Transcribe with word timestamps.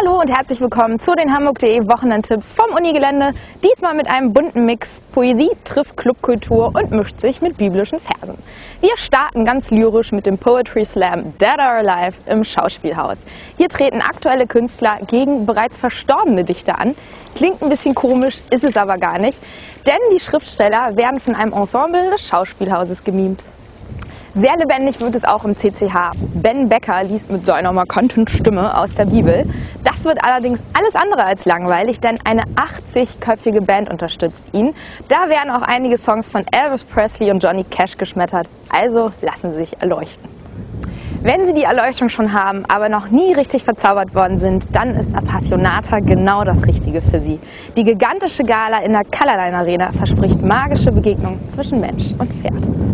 Hallo 0.00 0.20
und 0.20 0.30
herzlich 0.30 0.60
willkommen 0.60 1.00
zu 1.00 1.12
den 1.16 1.34
Hamburg.de 1.34 1.80
Wochenendtipps 1.88 2.52
vom 2.52 2.72
Unigelände. 2.72 3.32
Diesmal 3.64 3.94
mit 3.94 4.08
einem 4.08 4.32
bunten 4.32 4.64
Mix. 4.64 5.00
Poesie 5.10 5.50
trifft 5.64 5.96
Clubkultur 5.96 6.72
und 6.72 6.92
mischt 6.92 7.18
sich 7.18 7.40
mit 7.40 7.56
biblischen 7.56 7.98
Versen. 7.98 8.38
Wir 8.80 8.96
starten 8.96 9.44
ganz 9.44 9.72
lyrisch 9.72 10.12
mit 10.12 10.26
dem 10.26 10.38
Poetry 10.38 10.84
Slam 10.84 11.36
Dead 11.38 11.58
or 11.58 11.78
Alive 11.78 12.16
im 12.26 12.44
Schauspielhaus. 12.44 13.16
Hier 13.56 13.68
treten 13.68 14.00
aktuelle 14.00 14.46
Künstler 14.46 14.98
gegen 15.08 15.46
bereits 15.46 15.76
verstorbene 15.76 16.44
Dichter 16.44 16.78
an. 16.78 16.94
Klingt 17.34 17.60
ein 17.60 17.68
bisschen 17.68 17.96
komisch, 17.96 18.40
ist 18.50 18.62
es 18.62 18.76
aber 18.76 18.98
gar 18.98 19.18
nicht. 19.18 19.40
Denn 19.84 19.98
die 20.14 20.20
Schriftsteller 20.20 20.96
werden 20.96 21.18
von 21.18 21.34
einem 21.34 21.52
Ensemble 21.52 22.10
des 22.10 22.24
Schauspielhauses 22.24 23.02
gemimt. 23.02 23.46
Sehr 24.40 24.56
lebendig 24.56 25.00
wird 25.00 25.16
es 25.16 25.24
auch 25.24 25.44
im 25.44 25.56
CCH. 25.56 26.12
Ben 26.34 26.68
Becker 26.68 27.02
liest 27.02 27.28
mit 27.28 27.44
seiner 27.44 27.72
markanten 27.72 28.28
Stimme 28.28 28.78
aus 28.78 28.92
der 28.92 29.06
Bibel. 29.06 29.44
Das 29.82 30.04
wird 30.04 30.24
allerdings 30.24 30.62
alles 30.74 30.94
andere 30.94 31.24
als 31.24 31.44
langweilig, 31.44 31.98
denn 31.98 32.20
eine 32.24 32.44
80-köpfige 32.54 33.60
Band 33.60 33.90
unterstützt 33.90 34.50
ihn. 34.52 34.76
Da 35.08 35.28
werden 35.28 35.50
auch 35.50 35.62
einige 35.62 35.96
Songs 35.96 36.28
von 36.28 36.44
Elvis 36.52 36.84
Presley 36.84 37.32
und 37.32 37.42
Johnny 37.42 37.64
Cash 37.64 37.96
geschmettert. 37.96 38.48
Also 38.68 39.10
lassen 39.22 39.50
Sie 39.50 39.56
sich 39.58 39.82
erleuchten. 39.82 40.28
Wenn 41.20 41.44
Sie 41.44 41.52
die 41.52 41.64
Erleuchtung 41.64 42.08
schon 42.08 42.32
haben, 42.32 42.64
aber 42.68 42.88
noch 42.88 43.08
nie 43.08 43.32
richtig 43.32 43.64
verzaubert 43.64 44.14
worden 44.14 44.38
sind, 44.38 44.66
dann 44.76 44.90
ist 44.90 45.16
Appassionata 45.16 45.98
genau 45.98 46.44
das 46.44 46.64
Richtige 46.64 47.02
für 47.02 47.20
Sie. 47.20 47.40
Die 47.76 47.82
gigantische 47.82 48.44
Gala 48.44 48.84
in 48.84 48.92
der 48.92 49.02
Colorline 49.02 49.58
Arena 49.58 49.90
verspricht 49.90 50.42
magische 50.42 50.92
Begegnungen 50.92 51.40
zwischen 51.50 51.80
Mensch 51.80 52.12
und 52.16 52.32
Pferd. 52.34 52.87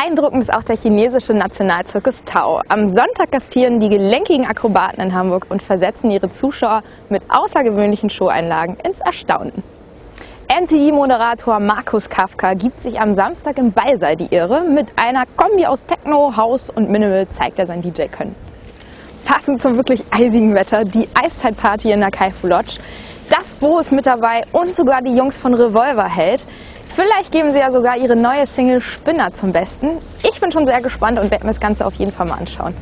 Beeindruckend 0.00 0.42
ist 0.42 0.52
auch 0.52 0.64
der 0.64 0.78
chinesische 0.78 1.34
Nationalzirkus 1.34 2.24
Tao. 2.24 2.62
Am 2.68 2.88
Sonntag 2.88 3.30
gastieren 3.32 3.80
die 3.80 3.90
gelenkigen 3.90 4.46
Akrobaten 4.46 5.02
in 5.02 5.14
Hamburg 5.14 5.46
und 5.50 5.62
versetzen 5.62 6.10
ihre 6.10 6.30
Zuschauer 6.30 6.82
mit 7.10 7.22
außergewöhnlichen 7.28 8.08
Showeinlagen 8.08 8.76
ins 8.82 9.00
Erstaunen. 9.00 9.62
MTV-Moderator 10.48 11.60
Markus 11.60 12.08
Kafka 12.08 12.54
gibt 12.54 12.80
sich 12.80 12.98
am 12.98 13.14
Samstag 13.14 13.58
im 13.58 13.72
Ballsaal 13.72 14.16
die 14.16 14.34
Irre. 14.34 14.62
Mit 14.62 14.90
einer 14.96 15.24
Kombi 15.36 15.66
aus 15.66 15.84
Techno, 15.84 16.34
House 16.34 16.70
und 16.70 16.88
Minimal 16.88 17.28
zeigt 17.28 17.58
er 17.58 17.66
sein 17.66 17.82
DJ-Können. 17.82 18.34
Passend 19.26 19.60
zum 19.60 19.76
wirklich 19.76 20.02
eisigen 20.12 20.54
Wetter 20.54 20.84
die 20.84 21.08
Eiszeitparty 21.12 21.92
in 21.92 22.00
der 22.00 22.10
Kaifu 22.10 22.46
Lodge. 22.46 22.78
Das 23.30 23.54
Bo 23.54 23.78
ist 23.78 23.92
mit 23.92 24.08
dabei 24.08 24.42
und 24.50 24.74
sogar 24.74 25.02
die 25.02 25.16
Jungs 25.16 25.38
von 25.38 25.54
Revolver 25.54 26.08
hält. 26.08 26.48
Vielleicht 26.96 27.30
geben 27.30 27.52
sie 27.52 27.60
ja 27.60 27.70
sogar 27.70 27.96
ihre 27.96 28.16
neue 28.16 28.44
Single 28.44 28.80
Spinner 28.80 29.32
zum 29.32 29.52
Besten. 29.52 29.98
Ich 30.28 30.40
bin 30.40 30.50
schon 30.50 30.66
sehr 30.66 30.80
gespannt 30.80 31.16
und 31.16 31.30
werde 31.30 31.44
mir 31.44 31.52
das 31.52 31.60
Ganze 31.60 31.86
auf 31.86 31.94
jeden 31.94 32.10
Fall 32.10 32.26
mal 32.26 32.38
anschauen. 32.38 32.74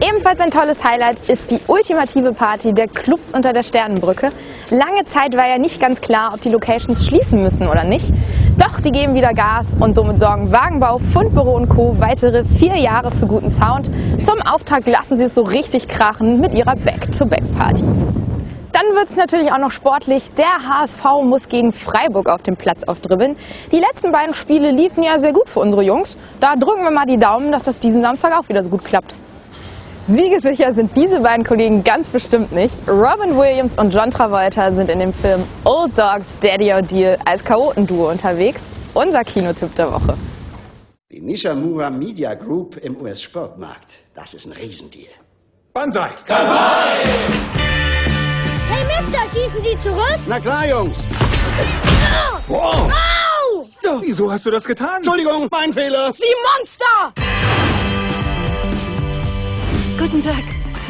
Ebenfalls 0.00 0.40
ein 0.40 0.50
tolles 0.50 0.82
Highlight 0.82 1.28
ist 1.28 1.50
die 1.50 1.60
ultimative 1.66 2.32
Party 2.32 2.72
der 2.72 2.88
Clubs 2.88 3.34
unter 3.34 3.52
der 3.52 3.62
Sternenbrücke. 3.62 4.30
Lange 4.70 5.04
Zeit 5.04 5.36
war 5.36 5.46
ja 5.46 5.58
nicht 5.58 5.78
ganz 5.78 6.00
klar, 6.00 6.30
ob 6.32 6.40
die 6.40 6.48
Locations 6.48 7.06
schließen 7.06 7.42
müssen 7.42 7.68
oder 7.68 7.84
nicht. 7.84 8.10
Doch 8.58 8.78
sie 8.78 8.92
geben 8.92 9.14
wieder 9.14 9.34
Gas 9.34 9.66
und 9.78 9.94
somit 9.94 10.20
sorgen 10.20 10.50
Wagenbau, 10.52 10.98
Fundbüro 11.12 11.54
und 11.54 11.68
Co. 11.68 11.96
weitere 11.98 12.44
vier 12.44 12.76
Jahre 12.76 13.10
für 13.10 13.26
guten 13.26 13.50
Sound. 13.50 13.90
Zum 14.24 14.40
Auftakt 14.40 14.86
lassen 14.86 15.18
sie 15.18 15.24
es 15.24 15.34
so 15.34 15.42
richtig 15.42 15.86
krachen 15.86 16.40
mit 16.40 16.54
ihrer 16.54 16.74
Back-to-Back-Party. 16.76 17.84
Dann 18.76 18.94
wird 18.94 19.08
es 19.08 19.16
natürlich 19.16 19.50
auch 19.50 19.58
noch 19.58 19.72
sportlich. 19.72 20.32
Der 20.36 20.68
HSV 20.68 21.02
muss 21.22 21.48
gegen 21.48 21.72
Freiburg 21.72 22.28
auf 22.28 22.42
dem 22.42 22.56
Platz 22.56 22.84
aufdribbeln. 22.84 23.34
Die 23.72 23.78
letzten 23.78 24.12
beiden 24.12 24.34
Spiele 24.34 24.70
liefen 24.70 25.02
ja 25.02 25.18
sehr 25.18 25.32
gut 25.32 25.48
für 25.48 25.60
unsere 25.60 25.82
Jungs. 25.82 26.18
Da 26.40 26.56
drücken 26.56 26.82
wir 26.82 26.90
mal 26.90 27.06
die 27.06 27.16
Daumen, 27.16 27.50
dass 27.50 27.62
das 27.62 27.78
diesen 27.78 28.02
Samstag 28.02 28.38
auch 28.38 28.46
wieder 28.50 28.62
so 28.62 28.68
gut 28.68 28.84
klappt. 28.84 29.14
Siegesicher 30.08 30.74
sind 30.74 30.94
diese 30.94 31.20
beiden 31.20 31.42
Kollegen 31.42 31.84
ganz 31.84 32.10
bestimmt 32.10 32.52
nicht. 32.52 32.74
Robin 32.86 33.38
Williams 33.38 33.78
und 33.78 33.94
John 33.94 34.10
Travolta 34.10 34.70
sind 34.70 34.90
in 34.90 34.98
dem 34.98 35.14
Film 35.14 35.42
Old 35.64 35.98
Dogs 35.98 36.38
Daddy 36.40 36.70
Deal 36.82 37.16
als 37.24 37.42
Chaotenduo 37.42 38.10
unterwegs. 38.10 38.62
Unser 38.92 39.24
Kinotipp 39.24 39.74
der 39.76 39.90
Woche. 39.90 40.18
Die 41.10 41.22
Nishamura 41.22 41.88
Media 41.88 42.34
Group 42.34 42.76
im 42.84 43.00
US-Sportmarkt. 43.00 44.00
Das 44.14 44.34
ist 44.34 44.44
ein 44.44 44.52
Riesendeal. 44.52 45.14
Banzai! 45.72 46.10
Kanai! 46.26 47.45
Schießen 49.32 49.60
Sie 49.60 49.78
zurück? 49.78 50.18
Na 50.26 50.38
klar, 50.40 50.68
Jungs. 50.68 51.04
Wow! 52.48 52.92
Au! 52.92 53.68
Ja, 53.82 54.00
wieso 54.00 54.30
hast 54.30 54.46
du 54.46 54.50
das 54.50 54.64
getan? 54.64 54.96
Entschuldigung, 54.96 55.48
mein 55.50 55.72
Fehler. 55.72 56.12
Sie 56.12 56.24
Monster! 56.56 57.12
Guten 59.98 60.20
Tag. 60.20 60.44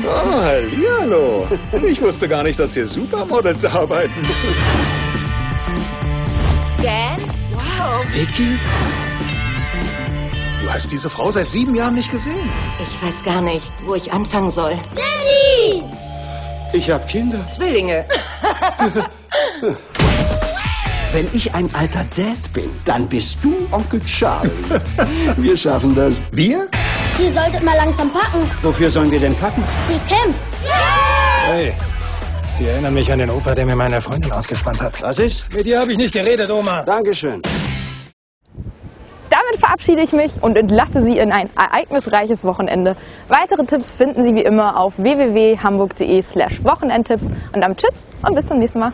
Oh, 0.05 0.33
hallihallo. 0.33 1.49
Ich 1.83 2.03
wusste 2.03 2.29
gar 2.29 2.43
nicht, 2.43 2.59
dass 2.61 2.75
hier 2.75 2.87
Supermodels 2.87 3.65
arbeiten. 3.65 4.23
Dan? 6.83 7.19
Wow. 7.53 8.05
Vicky? 8.13 8.59
Du 10.63 10.71
hast 10.71 10.93
diese 10.93 11.09
Frau 11.09 11.31
seit 11.31 11.47
sieben 11.47 11.75
Jahren 11.75 11.95
nicht 11.95 12.11
gesehen. 12.11 12.51
Ich 12.81 13.03
weiß 13.03 13.25
gar 13.25 13.41
nicht, 13.41 13.73
wo 13.87 13.95
ich 13.95 14.13
anfangen 14.13 14.51
soll. 14.51 14.79
Daddy! 14.95 15.85
Ich 16.72 16.91
hab 16.91 17.06
Kinder. 17.09 17.47
Zwillinge. 17.49 18.04
Wenn 21.12 21.28
ich 21.32 21.54
ein 21.54 21.72
alter 21.75 22.04
Dad 22.16 22.53
bin, 22.53 22.71
dann 22.84 23.09
bist 23.09 23.38
du 23.43 23.54
Onkel 23.71 24.04
Charlie. 24.04 24.50
Wir 25.37 25.56
schaffen 25.56 25.94
das. 25.94 26.21
Wir? 26.32 26.69
Ihr 27.19 27.31
solltet 27.31 27.62
mal 27.62 27.77
langsam 27.77 28.12
packen. 28.12 28.50
Wofür 28.62 28.91
sollen 28.91 29.10
wir 29.10 29.21
denn 29.21 29.34
packen? 29.37 29.65
Fürs 29.88 30.04
Camp. 30.06 30.34
Hey, 31.47 31.72
pst, 32.04 32.25
Sie 32.59 32.65
erinnern 32.65 32.94
mich 32.94 33.10
an 33.12 33.19
den 33.19 33.31
Opa, 33.31 33.54
der 33.54 33.65
mir 33.66 33.77
meine 33.77 34.00
Freundin 34.00 34.33
ausgespannt 34.33 34.83
hat. 34.83 35.00
Was 35.03 35.19
ist? 35.19 35.53
Mit 35.54 35.66
dir 35.66 35.81
habe 35.81 35.93
ich 35.93 35.98
nicht 35.98 36.12
geredet, 36.12 36.50
Oma. 36.50 36.83
Dankeschön. 36.83 37.41
Damit 39.56 39.69
verabschiede 39.69 40.03
ich 40.03 40.12
mich 40.12 40.43
und 40.43 40.59
entlasse 40.59 41.03
Sie 41.05 41.17
in 41.17 41.33
ein 41.33 41.49
ereignisreiches 41.56 42.44
Wochenende. 42.44 42.94
Weitere 43.28 43.65
Tipps 43.65 43.94
finden 43.94 44.22
Sie 44.22 44.34
wie 44.34 44.43
immer 44.43 44.78
auf 44.78 44.99
www.hamburg.de 44.99 46.21
slash 46.21 46.62
Wochenendtipps 46.62 47.31
und 47.55 47.62
damit 47.62 47.78
tschüss 47.78 48.05
und 48.22 48.34
bis 48.34 48.47
zum 48.47 48.59
nächsten 48.59 48.81
Mal. 48.81 48.93